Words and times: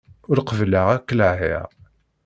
Ur 0.31 0.39
qbileɣ 0.47 0.87
ad 0.95 1.03
k-laɛiɣ! 1.07 1.63